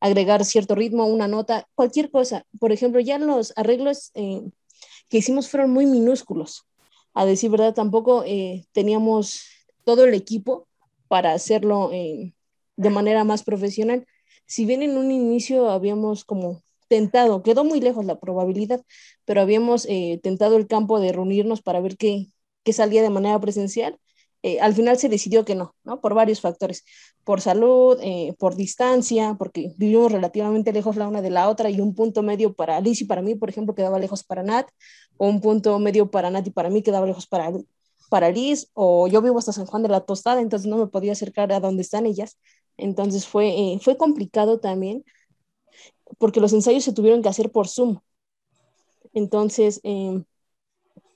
[0.00, 2.44] agregar cierto ritmo, una nota, cualquier cosa.
[2.58, 4.42] Por ejemplo, ya los arreglos eh,
[5.08, 6.66] que hicimos fueron muy minúsculos.
[7.14, 9.44] A decir verdad, tampoco eh, teníamos
[9.84, 10.66] todo el equipo
[11.08, 12.34] para hacerlo eh,
[12.76, 14.06] de manera más profesional.
[14.46, 18.82] Si bien en un inicio habíamos como tentado, quedó muy lejos la probabilidad,
[19.24, 22.28] pero habíamos eh, tentado el campo de reunirnos para ver qué,
[22.64, 23.98] qué salía de manera presencial
[24.42, 26.00] eh, al final se decidió que no, ¿no?
[26.00, 26.84] Por varios factores,
[27.24, 31.80] por salud, eh, por distancia, porque vivimos relativamente lejos la una de la otra y
[31.80, 34.68] un punto medio para Liz y para mí, por ejemplo, quedaba lejos para Nat,
[35.16, 37.52] o un punto medio para Nat y para mí quedaba lejos para,
[38.10, 41.12] para Liz, o yo vivo hasta San Juan de la Tostada, entonces no me podía
[41.12, 42.38] acercar a donde están ellas.
[42.76, 45.04] Entonces fue, eh, fue complicado también,
[46.18, 48.00] porque los ensayos se tuvieron que hacer por Zoom.
[49.14, 50.22] Entonces, eh,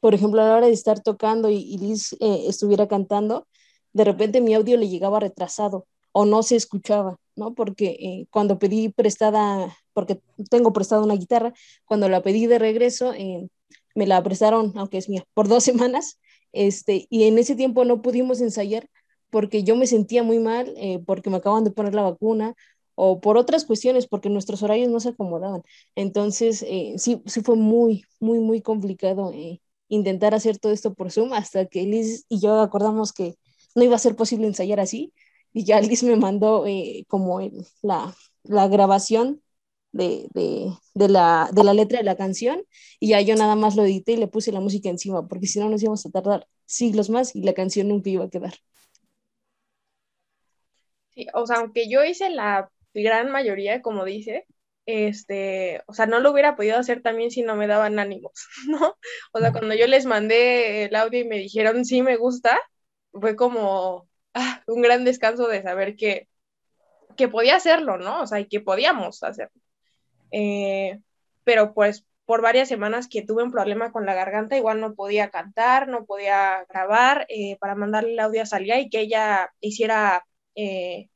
[0.06, 3.48] por ejemplo, a la hora de estar tocando y, y Liz eh, estuviera cantando,
[3.92, 7.54] de repente mi audio le llegaba retrasado o no se escuchaba, ¿no?
[7.54, 11.54] Porque eh, cuando pedí prestada, porque tengo prestada una guitarra,
[11.86, 13.48] cuando la pedí de regreso, eh,
[13.96, 16.20] me la prestaron, aunque es mía, por dos semanas,
[16.52, 18.88] este, y en ese tiempo no pudimos ensayar
[19.30, 22.54] porque yo me sentía muy mal, eh, porque me acaban de poner la vacuna
[22.94, 25.62] o por otras cuestiones, porque nuestros horarios no se acomodaban.
[25.96, 31.10] Entonces, eh, sí, sí fue muy, muy, muy complicado eh, intentar hacer todo esto por
[31.10, 33.36] Zoom hasta que Liz y yo acordamos que
[33.74, 35.12] no iba a ser posible ensayar así
[35.52, 37.40] y ya Liz me mandó eh, como
[37.82, 39.42] la, la, grabación
[39.92, 42.62] de, de, de, la, de la letra de la canción
[43.00, 45.58] y ya yo nada más lo edité y le puse la música encima porque si
[45.58, 48.54] no nos íbamos a tardar siglos más y la canción nunca iba a quedar.
[51.14, 54.46] Sí, o sea, aunque yo hice la gran mayoría, como dice,
[54.86, 58.32] este, o sea, no lo hubiera podido hacer también si no me daban ánimos,
[58.68, 58.96] ¿no?
[59.32, 62.58] O sea, cuando yo les mandé el audio y me dijeron sí me gusta,
[63.12, 66.28] fue como ah, un gran descanso de saber que,
[67.16, 68.22] que podía hacerlo, ¿no?
[68.22, 69.60] O sea, y que podíamos hacerlo.
[70.32, 71.00] Eh,
[71.44, 75.30] pero pues por varias semanas que tuve un problema con la garganta, igual no podía
[75.30, 80.26] cantar, no podía grabar eh, para mandarle el audio a Salia y que ella hiciera
[80.56, 81.08] eh,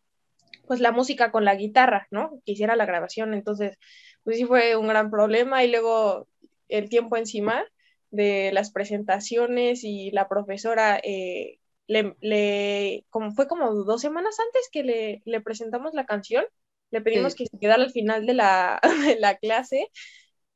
[0.71, 2.41] pues la música con la guitarra, ¿no?
[2.47, 3.35] Que hiciera la grabación.
[3.35, 3.77] Entonces,
[4.23, 6.29] pues sí fue un gran problema y luego
[6.69, 7.65] el tiempo encima
[8.13, 14.69] de las presentaciones y la profesora eh, le, le, como fue como dos semanas antes
[14.71, 16.45] que le, le presentamos la canción,
[16.93, 17.39] le pedimos sí.
[17.39, 18.79] que se quedara al final de la,
[19.09, 19.91] de la clase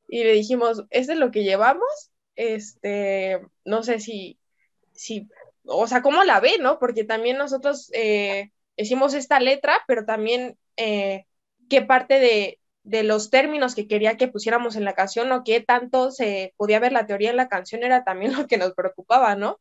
[0.07, 4.39] y le dijimos, este es lo que llevamos, este, no sé si,
[4.93, 5.27] si,
[5.65, 6.79] o sea, ¿cómo la ve, no?
[6.79, 11.25] Porque también nosotros eh, hicimos esta letra, pero también eh,
[11.69, 15.61] qué parte de, de, los términos que quería que pusiéramos en la canción o qué
[15.61, 19.35] tanto se podía ver la teoría en la canción era también lo que nos preocupaba,
[19.35, 19.59] ¿no?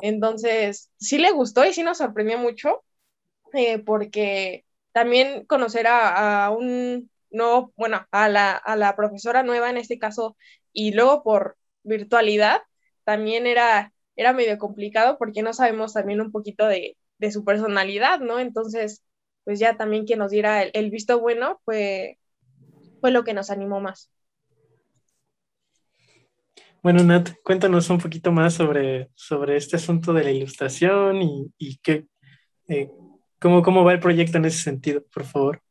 [0.00, 2.84] Entonces, sí le gustó y sí nos sorprendió mucho,
[3.52, 9.70] eh, porque también conocer a, a, un, no, bueno, a la, a la profesora nueva
[9.70, 10.36] en este caso,
[10.72, 12.62] y luego por virtualidad,
[13.04, 18.18] también era, era medio complicado porque no sabemos también un poquito de, de su personalidad,
[18.18, 18.40] ¿no?
[18.40, 19.04] Entonces,
[19.44, 22.18] pues ya también que nos diera el, el, visto bueno fue,
[23.00, 24.10] fue lo que nos animó más.
[26.82, 31.76] Bueno, Nat, cuéntanos un poquito más sobre, sobre este asunto de la ilustración y, y
[31.76, 32.06] qué,
[32.66, 32.90] eh,
[33.40, 35.62] cómo, cómo va el proyecto en ese sentido, por favor.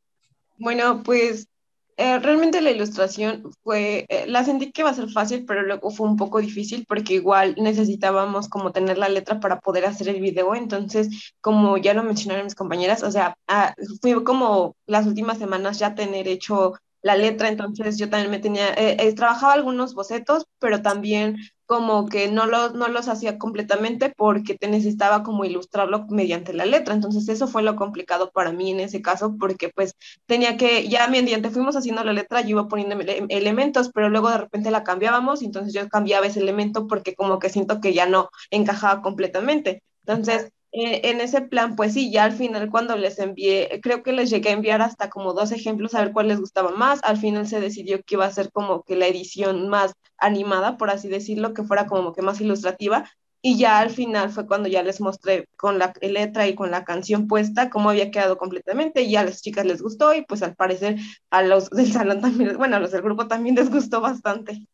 [0.57, 1.49] Bueno, pues
[1.97, 5.91] Eh, realmente la ilustración fue, eh, la sentí que iba a ser fácil, pero luego
[5.91, 10.21] fue un poco difícil porque igual necesitábamos como tener la letra para poder hacer el
[10.21, 10.56] video.
[10.56, 15.80] Entonces, como ya lo mencionaron mis compañeras, o sea, ah, fui como las últimas semanas
[15.80, 20.45] ya tener hecho la letra, entonces yo también me tenía, eh, eh, trabajaba algunos bocetos,
[20.59, 26.05] pero también como que no los, no los hacía completamente porque te necesitaba como ilustrarlo
[26.09, 26.93] mediante la letra.
[26.93, 31.07] Entonces eso fue lo complicado para mí en ese caso porque pues tenía que, ya
[31.07, 32.97] mediante fuimos haciendo la letra, yo iba poniendo
[33.29, 37.49] elementos, pero luego de repente la cambiábamos entonces yo cambiaba ese elemento porque como que
[37.49, 39.83] siento que ya no encajaba completamente.
[40.05, 44.13] Entonces, eh, en ese plan, pues sí, ya al final cuando les envié, creo que
[44.13, 47.01] les llegué a enviar hasta como dos ejemplos a ver cuál les gustaba más.
[47.03, 50.89] Al final se decidió que iba a ser como que la edición más animada, por
[50.89, 53.10] así decirlo, que fuera como que más ilustrativa.
[53.41, 56.86] Y ya al final fue cuando ya les mostré con la letra y con la
[56.86, 60.55] canción puesta cómo había quedado completamente y a las chicas les gustó y pues al
[60.55, 60.97] parecer
[61.31, 64.67] a los del salón también, bueno, a los del grupo también les gustó bastante.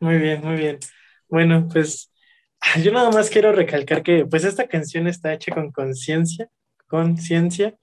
[0.00, 0.78] Muy bien, muy bien.
[1.28, 2.10] Bueno, pues
[2.82, 6.48] Yo nada más quiero recalcar que pues esta canción está hecha con conciencia,
[6.86, 7.74] conciencia,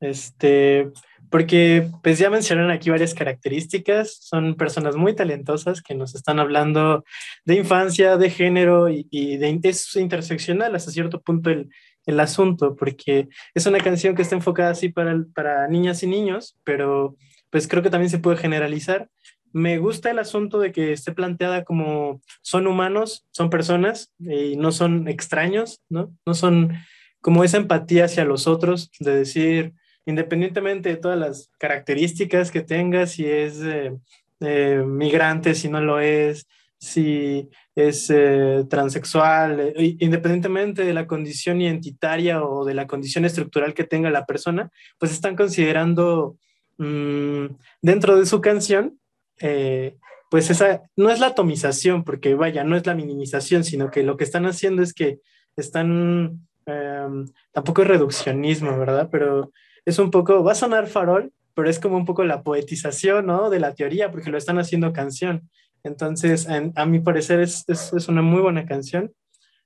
[0.00, 0.90] este,
[1.30, 7.04] porque pues ya mencionaron aquí varias características, son personas muy talentosas que nos están hablando
[7.44, 11.70] de infancia, de género y, de es interseccional hasta cierto punto el,
[12.06, 16.58] el, asunto, porque es una canción que está enfocada así para, para niñas y niños,
[16.64, 17.16] pero
[17.50, 19.08] pues creo que también se puede generalizar
[19.52, 24.72] me gusta el asunto de que esté planteada como son humanos, son personas y no
[24.72, 26.14] son extraños, ¿no?
[26.26, 26.72] No son
[27.20, 29.74] como esa empatía hacia los otros, de decir,
[30.06, 33.92] independientemente de todas las características que tenga, si es eh,
[34.40, 36.46] eh, migrante, si no lo es,
[36.78, 43.84] si es eh, transexual, independientemente de la condición identitaria o de la condición estructural que
[43.84, 46.38] tenga la persona, pues están considerando
[46.78, 47.46] mm,
[47.82, 48.98] dentro de su canción
[49.40, 49.96] eh,
[50.30, 54.16] pues esa no es la atomización, porque vaya, no es la minimización, sino que lo
[54.16, 55.18] que están haciendo es que
[55.56, 59.08] están, em, tampoco es reduccionismo, ¿verdad?
[59.10, 59.50] Pero
[59.84, 63.50] es un poco, va a sonar farol, pero es como un poco la poetización, ¿no?
[63.50, 65.50] De la teoría, porque lo están haciendo canción.
[65.82, 69.12] Entonces, a mi parecer es, es, una muy buena canción.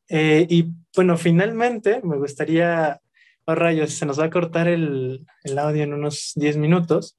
[0.08, 3.00] Eh, y bueno, finalmente me gustaría,
[3.46, 7.16] oh rayos, se nos va a cortar el, el audio en unos 10 minutos.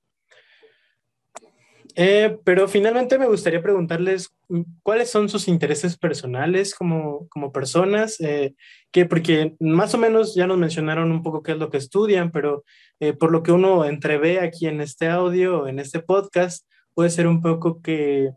[1.98, 8.20] Eh, pero finalmente me gustaría preguntarles mm, cuáles son sus intereses personales como, como personas,
[8.20, 8.54] eh,
[8.92, 12.32] que porque más o menos ya nos mencionaron un poco qué es lo que estudian,
[12.32, 12.66] pero
[13.00, 17.28] eh, por lo que uno entrevé aquí en este audio, en este podcast, puede ser
[17.28, 18.30] un poco que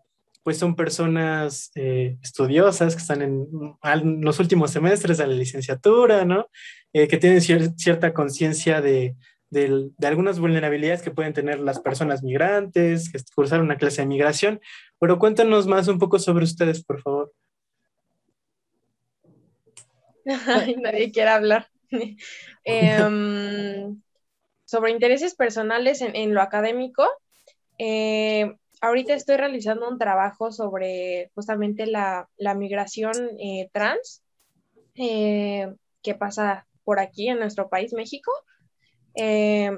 [0.44, 3.46] pues son personas estudiosas que están en,
[3.82, 6.46] en, los últimos semestres de la licenciatura, ¿no?
[6.90, 9.14] que tienen cierta conciencia de,
[9.50, 14.60] de, algunas vulnerabilidades que pueden tener las personas migrantes, que cursaron una clase de migración,
[14.98, 17.32] pero cuéntanos más un poco sobre ustedes, por favor.
[20.24, 21.68] nadie quiere hablar.
[22.64, 24.02] Em,
[24.66, 27.08] sobre intereses personales en, lo académico,
[27.78, 34.22] eh, ahorita estoy realizando un trabajo sobre justamente la, migración eh, trans
[34.96, 38.30] eh, que pasa por aquí en nuestro país, México.
[39.18, 39.76] Eh,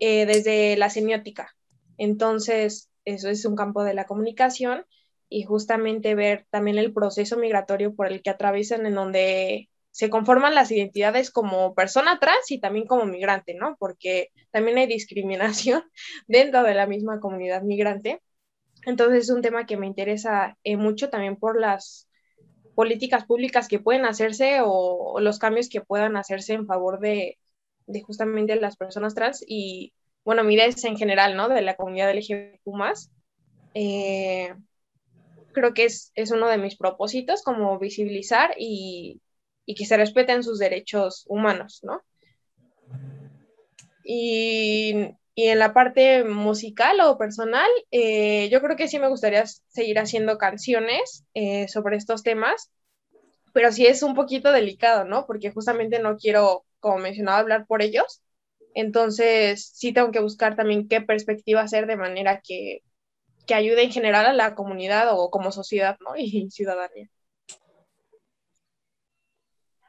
[0.00, 1.54] eh, desde la semiótica.
[1.98, 4.86] Entonces, eso es un campo de la comunicación
[5.28, 10.54] y justamente ver también el proceso migratorio por el que atraviesan en donde se conforman
[10.54, 13.76] las identidades como persona trans y también como migrante, ¿no?
[13.78, 15.82] Porque también hay discriminación
[16.28, 18.22] dentro de la misma comunidad migrante.
[18.86, 22.08] Entonces es un tema que me interesa eh, mucho también por las
[22.74, 27.38] políticas públicas que pueden hacerse o, los cambios que puedan hacerse en favor de,
[27.90, 29.92] de justamente las personas trans y,
[30.24, 31.48] bueno, mi es en general, ¿no?
[31.48, 33.10] De la comunidad LGBTQ+.
[33.74, 34.54] Eh,
[35.52, 39.20] creo que es, es, uno de mis propósitos, como visibilizar y,
[39.66, 42.02] y, que se respeten sus derechos humanos, ¿no?
[44.04, 49.46] Y, y en la parte musical o personal, eh, yo creo que sí me gustaría
[49.46, 52.70] seguir haciendo canciones eh, sobre estos temas,
[53.52, 55.26] pero sí es un poquito delicado, ¿no?
[55.26, 58.22] Porque justamente no quiero como mencionaba, hablar por ellos.
[58.74, 62.82] Entonces, sí tengo que buscar también qué perspectiva hacer de manera que,
[63.46, 66.14] que ayude en general a la comunidad o como sociedad ¿no?
[66.16, 67.08] y ciudadanía.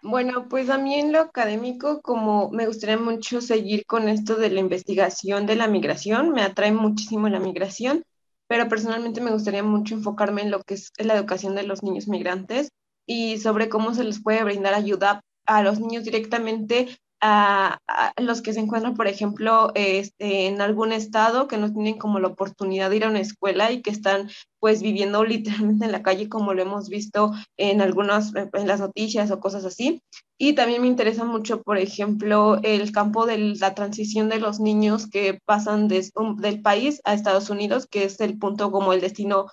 [0.04, 4.50] Bueno, pues a mí en lo académico, como me gustaría mucho seguir con esto de
[4.50, 8.04] la investigación de la migración, me atrae muchísimo la migración,
[8.48, 12.08] pero personalmente me gustaría mucho enfocarme en lo que es la educación de los niños
[12.08, 12.70] migrantes
[13.06, 16.88] y sobre cómo se les puede brindar ayuda a los niños directamente
[17.22, 17.78] a,
[18.18, 22.28] los que se encuentran, por ejemplo, este, en algún estado que no tienen como la
[22.28, 26.30] oportunidad de ir a una escuela y que están pues viviendo literalmente en la calle
[26.30, 30.02] como lo hemos visto en algunas, en las noticias o cosas así.
[30.38, 35.08] Y también me interesa mucho, por ejemplo, el campo de la transición de los niños
[35.08, 39.48] que pasan del país a Estados Unidos, que es el punto como el destino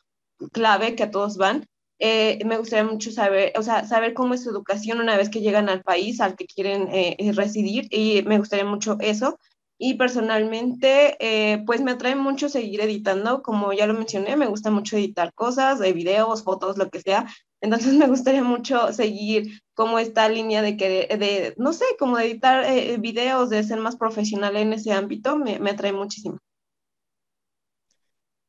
[0.53, 1.67] clave que a todos van.
[2.01, 5.41] Eh, me gustaría mucho saber, o sea, saber cómo es su educación una vez que
[5.41, 9.39] llegan al país al que quieren eh, eh, residir y me gustaría mucho eso.
[9.81, 14.97] Y personalmente, pues me atrae mucho seguir editando, como ya lo mencioné, me gusta mucho
[14.97, 17.27] editar cosas, de videos, fotos, lo que sea.
[17.61, 22.67] Entonces me gustaría mucho seguir como esta línea de que, de, no sé, como editar
[22.99, 26.39] videos, de ser más profesional en ese ámbito, me, me atrae muchísimo.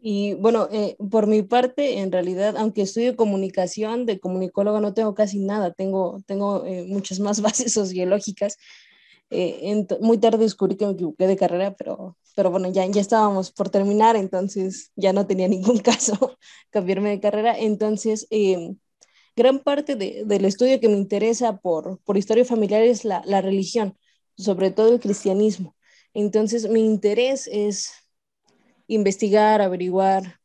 [0.01, 5.13] Y bueno, eh, por mi parte, en realidad, aunque estudio comunicación, de comunicóloga no tengo
[5.13, 8.57] casi nada, tengo, tengo eh, muchas más bases sociológicas.
[9.31, 13.51] Eh, muy tarde descubrí que me equivoqué de carrera, pero, pero bueno, ya, ya estábamos
[13.51, 16.37] por terminar, entonces ya no tenía ningún caso
[16.69, 17.57] cambiarme de carrera.
[17.59, 18.27] Entonces,
[19.35, 23.41] gran parte de, del estudio que me interesa por, por historia familiar es la, la
[23.41, 23.97] religión,
[24.37, 25.75] sobre todo el cristianismo.
[26.13, 27.91] Entonces, mi interés es
[28.89, 30.39] investigar, averiguar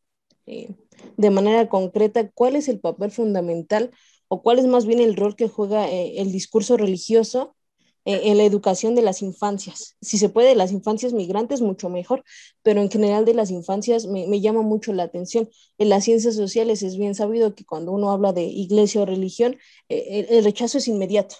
[0.46, 0.68] eh,
[1.16, 3.90] de manera concreta cuál es el papel fundamental
[4.28, 7.56] o cuál es más bien el rol que juega eh, el discurso religioso
[8.04, 9.96] eh, en la educación de las infancias.
[10.02, 12.24] Si se puede, de las infancias migrantes, mucho mejor,
[12.62, 15.48] pero en general de las infancias me, llama mucho la atención.
[15.78, 19.56] En las ciencias sociales es bien sabido que cuando uno habla de iglesia o religión,
[19.88, 21.36] el, el rechazo es inmediato,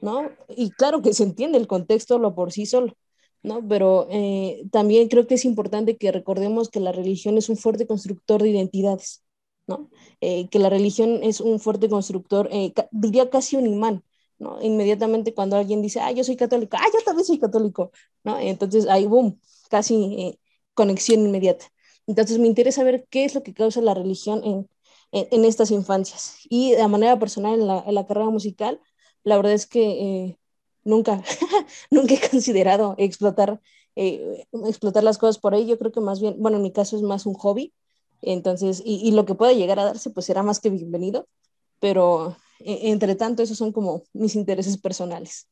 [0.00, 0.30] ¿no?
[0.48, 2.96] Y claro que se entiende el contexto lo por sí solo,
[3.42, 3.66] ¿no?
[3.68, 7.86] Pero eh, también creo que es importante que recordemos que la religión es un fuerte
[7.86, 9.24] constructor de identidades,
[9.66, 9.90] ¿no?
[10.20, 14.04] Eh, que la religión es un fuerte constructor, eh, diría casi un imán,
[14.38, 14.62] ¿no?
[14.62, 17.92] Inmediatamente cuando alguien dice, ah, yo soy católico, ah, yo también soy católico,
[18.24, 18.38] ¿no?
[18.38, 20.38] Entonces ahí, boom, casi
[20.74, 21.66] conexión inmediata.
[22.06, 24.68] Entonces me interesa ver qué es lo que causa la religión en,
[25.12, 26.36] en, estas infancias.
[26.48, 28.80] Y de manera personal en la, en la carrera musical,
[29.24, 30.36] la verdad es que
[30.84, 31.22] nunca,
[31.90, 33.60] nunca he considerado explotar,
[33.96, 35.66] eh, explotar las cosas por ahí.
[35.66, 37.72] Yo creo que más bien, bueno, en mi caso es más un hobby,
[38.22, 41.26] entonces, y, lo que pueda llegar a darse, pues será más que bienvenido,
[41.80, 45.48] pero e, entre tanto, esos son como mis intereses personales.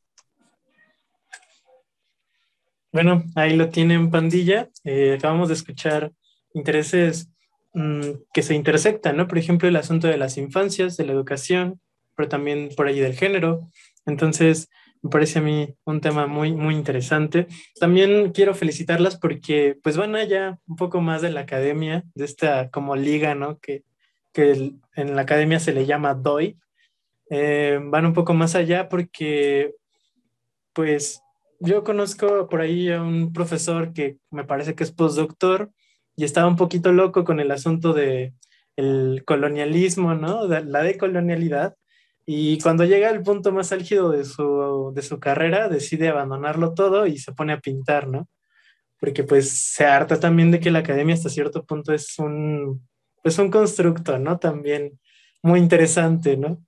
[2.93, 4.69] Bueno, ahí lo tienen pandilla.
[4.83, 6.11] Eh, acabamos de escuchar
[6.53, 7.29] intereses
[7.73, 9.27] mm, que se intersectan, ¿no?
[9.27, 11.79] Por ejemplo, el asunto de las infancias, de la educación,
[12.15, 13.69] pero también por allí del género.
[14.05, 14.69] Entonces,
[15.01, 17.47] me parece a mí un tema muy, muy interesante.
[17.79, 22.69] También quiero felicitarlas porque pues van allá un poco más de la academia, de esta
[22.69, 23.59] como liga, ¿no?
[23.59, 23.83] Que,
[24.31, 26.57] que en la academia se le llama DOI.
[27.29, 29.73] Eh, van un poco más allá porque
[30.73, 31.21] pues
[31.59, 35.71] yo conozco por ahí a un profesor que me parece que es postdoctor
[36.15, 38.33] y estaba un poquito loco con el asunto de
[38.75, 40.47] el colonialismo, ¿no?
[40.47, 41.75] De la decolonialidad
[42.25, 47.07] y cuando llega al punto más álgido de su, de su carrera, decide abandonarlo todo
[47.07, 48.27] y se pone a pintar, ¿no?
[48.99, 52.87] Porque pues se harta también de que la academia hasta cierto punto es un,
[53.23, 54.37] pues un constructo, ¿no?
[54.37, 54.99] También
[55.41, 56.63] muy interesante, ¿no?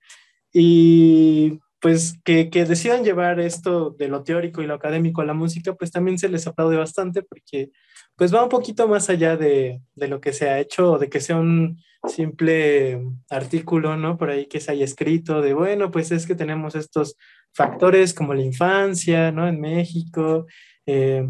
[0.52, 5.34] Y pues que, que, decidan llevar esto de lo teórico y lo académico a la
[5.34, 7.70] música, pues también se les aplaude bastante porque
[8.16, 11.08] pues va un poquito más allá de, de lo que se ha hecho o de
[11.08, 14.16] que sea un simple artículo, ¿no?
[14.16, 17.16] Por ahí que se haya escrito de, bueno, pues es que tenemos estos
[17.52, 19.48] factores como la infancia, ¿no?
[19.48, 20.46] En México.
[20.86, 21.26] Eh,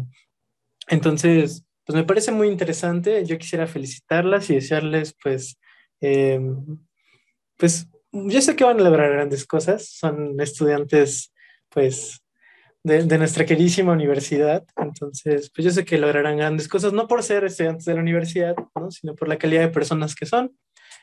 [0.87, 3.25] entonces, pues me parece muy interesante.
[3.25, 5.57] Yo quisiera felicitarlas y desearles, pues,
[6.01, 6.39] eh,
[7.57, 9.87] pues, yo sé que van a lograr grandes cosas.
[9.89, 11.33] Son estudiantes,
[11.69, 12.21] pues,
[12.85, 14.63] de, nuestra queridísima universidad.
[14.77, 18.55] Entonces, pues yo sé que lograrán grandes cosas, no por ser estudiantes de la universidad,
[18.75, 18.91] ¿no?
[18.91, 20.55] sino por la calidad de personas que son.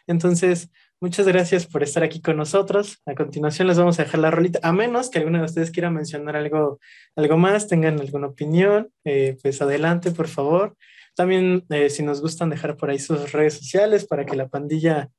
[0.07, 3.01] Entonces, muchas gracias por estar aquí con nosotros.
[3.05, 5.91] A continuación les vamos a dejar la rolita, a menos que alguno de ustedes quiera
[5.91, 6.79] mencionar algo,
[7.17, 10.77] algo más, tengan alguna opinión, eh, pues adelante, por favor.
[11.17, 15.11] También, eh, si nos gustan, dejar por ahí sus redes sociales para que la pandilla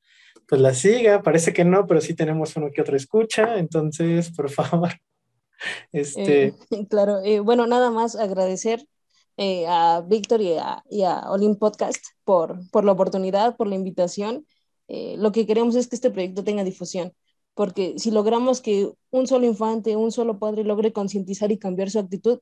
[0.48, 1.22] pues la siga.
[1.22, 4.92] Parece que no, pero sí tenemos uno que otro escucha, entonces, por favor.
[5.92, 6.46] Este...
[6.46, 6.54] Eh,
[6.90, 8.86] claro, bueno, nada más agradecer
[9.38, 14.46] a Víctor y a, y a Olim Podcast por, por la oportunidad, por la invitación
[14.88, 17.12] eh, lo que queremos es que este proyecto tenga difusión,
[17.54, 21.98] porque si logramos que un solo infante, un solo padre logre concientizar y cambiar su
[21.98, 22.40] actitud,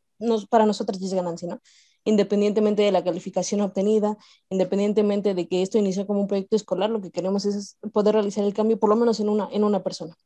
[0.50, 1.60] para nosotros es ganancia, ¿no?
[2.04, 4.16] Independientemente de la calificación obtenida,
[4.50, 8.44] independientemente de que esto inició como un proyecto escolar, lo que queremos es poder realizar
[8.44, 10.16] el cambio por lo menos en una, en una persona.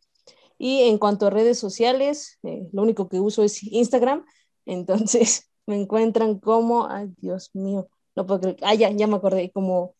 [0.59, 4.25] Y en cuanto a redes sociales, eh, lo único que uso es Instagram,
[4.67, 9.51] entonces me encuentran como, ay Dios mío, no puedo creer, ah, ya, ya me acordé,
[9.51, 9.95] como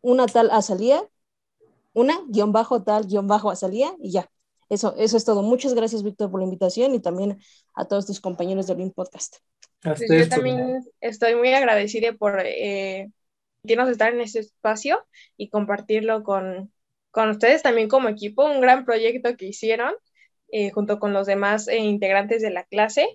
[0.00, 1.02] una tal Azalía,
[1.94, 4.28] una guion bajo tal guion bajo Azalía y ya.
[4.68, 5.42] Eso, eso es todo.
[5.42, 7.38] Muchas gracias, Víctor, por la invitación y también
[7.74, 9.36] a todos tus compañeros del Olin Podcast.
[9.82, 13.10] Pues yo también estoy muy agradecida por eh,
[13.64, 15.04] nos estar en este espacio
[15.36, 16.72] y compartirlo con,
[17.12, 19.94] con ustedes también como equipo, un gran proyecto que hicieron
[20.50, 23.06] eh, junto con los demás eh, integrantes de la clase,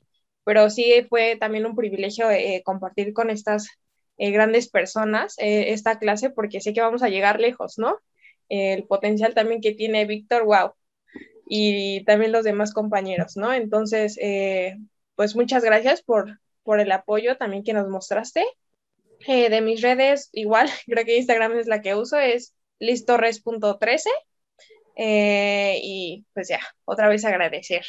[0.44, 3.68] pero sí fue también un privilegio eh, compartir con estas
[4.20, 8.00] grandes personas esta clase porque sé que vamos a llegar lejos, ¿no?
[8.50, 10.74] el potencial también que tiene Víctor, wow,
[11.48, 13.54] y también los demás compañeros, ¿no?
[13.54, 14.18] Entonces,
[15.14, 18.44] pues muchas gracias por, por el apoyo también que nos mostraste.
[19.28, 24.08] de mis redes, igual, creo que Instagram es la que uso, es listorres.13.
[24.96, 27.86] Eh, y pues ya, otra vez agradecer.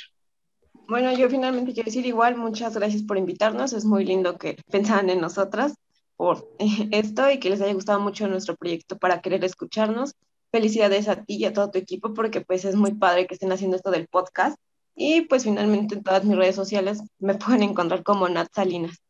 [0.88, 3.72] Bueno, yo finalmente quiero decir igual, muchas gracias por invitarnos.
[3.72, 5.74] Es muy lindo que pensaban en nosotras
[6.16, 6.48] por
[6.90, 10.14] esto y que les haya gustado mucho nuestro proyecto para querer escucharnos.
[10.50, 13.52] Felicidades a ti y a todo tu equipo porque pues es muy padre que estén
[13.52, 14.58] haciendo esto del podcast.
[14.94, 19.02] Y pues finalmente en todas mis redes sociales me pueden encontrar como Nat Salinas.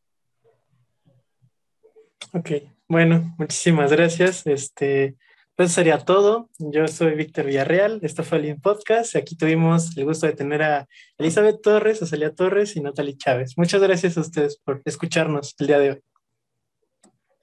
[2.35, 2.51] Ok,
[2.89, 4.47] bueno, muchísimas gracias.
[4.47, 5.17] Este,
[5.59, 6.49] pues sería todo.
[6.61, 10.87] Yo soy Víctor Villarreal, esto fue el Podcast aquí tuvimos el gusto de tener a
[11.19, 13.55] Elizabeth Torres, a Celia Torres y Natalie Chávez.
[13.57, 16.01] Muchas gracias a ustedes por escucharnos el día de hoy.